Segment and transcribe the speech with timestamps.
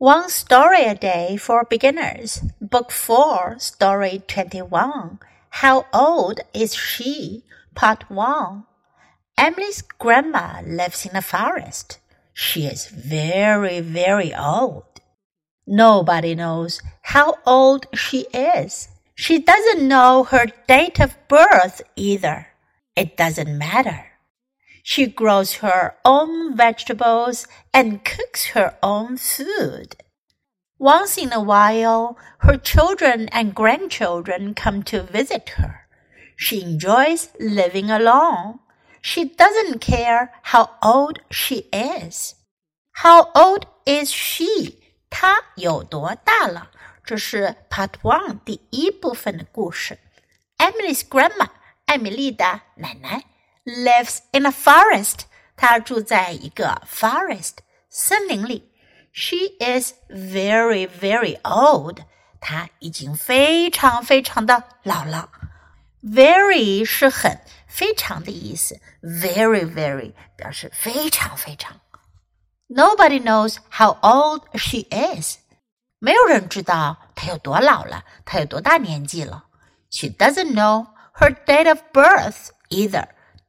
[0.00, 5.18] One Story a Day for Beginners, Book 4, Story 21.
[5.50, 7.42] How Old is She?
[7.74, 8.62] Part 1.
[9.36, 11.98] Emily's grandma lives in a forest.
[12.32, 14.84] She is very, very old.
[15.66, 18.90] Nobody knows how old she is.
[19.16, 22.46] She doesn't know her date of birth either.
[22.94, 24.06] It doesn't matter.
[24.87, 29.95] She grows her own vegetables and cooks her own food.
[30.77, 35.87] Once in a while, her children and grandchildren come to visit her.
[36.35, 38.59] She enjoys living alone.
[39.01, 42.35] She doesn't care how old she is.
[42.91, 44.81] How old is she?
[45.09, 46.71] 她有多大了？
[47.05, 49.99] 这是 Part One 第一部分的故事。
[50.57, 51.49] Emily's grandma，
[51.85, 53.23] 艾米丽的奶奶。
[53.67, 55.21] lives in a forest.
[55.55, 57.57] 她住在一个 forest
[57.89, 58.71] 森林里。
[59.11, 61.99] She is very, very old.
[62.39, 65.29] 她已经非常非常的老了。
[66.01, 68.81] Very 是很、非常的意思。
[69.01, 71.79] Very, very 表示非常非常。
[72.67, 75.37] Nobody knows how old she is.
[75.99, 79.45] 没有人知道她有多老了，她有多大年纪了。
[79.89, 80.87] She doesn't know
[81.19, 83.07] her date of birth either.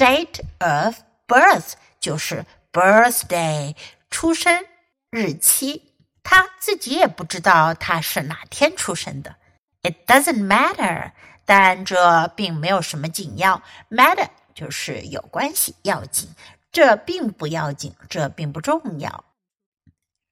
[0.00, 0.96] Date of
[1.26, 3.74] birth 就是 birthday
[4.10, 4.64] 出生
[5.10, 9.36] 日期，他自己也不知道他是哪天出生的。
[9.82, 11.12] It doesn't matter，
[11.44, 13.62] 但这并没有什么紧要。
[13.88, 16.34] Matter 就是有关系、要紧，
[16.72, 19.24] 这并不要紧，这并不重要。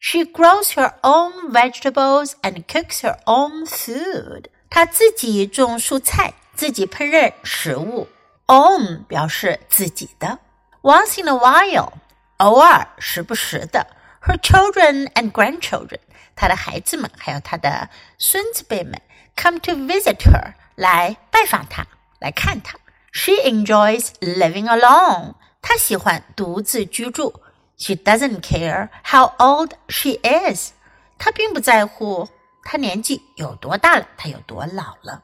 [0.00, 4.46] She grows her own vegetables and cooks her own food。
[4.68, 8.08] 她自己种蔬菜，自己烹饪食物。
[8.46, 10.38] own 表示自己的，
[10.82, 11.92] once in a while
[12.38, 13.86] 偶尔时不时的，
[14.22, 15.98] her children and grandchildren
[16.34, 19.00] 她的孩子们还有她的孙子辈们
[19.36, 21.86] come to visit her 来拜访她
[22.18, 22.76] 来看她。
[23.12, 27.40] She enjoys living alone 她喜欢独自居住。
[27.76, 30.72] She doesn't care how old she is
[31.18, 32.28] 她并不在乎
[32.64, 35.22] 她年纪有多大了，她有多老了。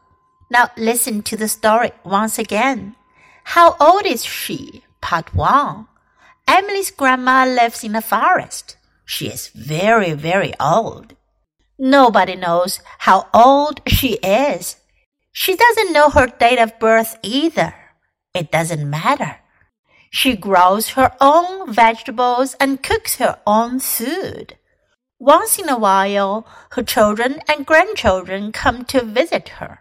[0.51, 2.95] Now listen to the story once again.
[3.44, 4.84] How old is she?
[5.02, 5.88] Part 1.
[6.48, 8.78] Emily's grandma lives in the forest.
[9.06, 11.16] She is very, very old.
[11.78, 14.78] Nobody knows how old she is.
[15.32, 17.74] She doesn't know her date of birth either.
[18.34, 19.38] It doesn't matter.
[20.10, 24.58] She grows her own vegetables and cooks her own food.
[25.20, 29.80] Once in a while, her children and grandchildren come to visit her.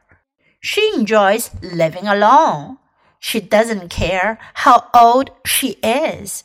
[0.61, 2.79] She enjoys living alone.
[3.22, 6.43] She doesn't care how old she is.